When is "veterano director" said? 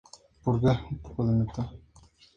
1.45-1.79